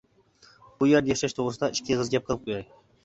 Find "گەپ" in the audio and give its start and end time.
2.15-2.27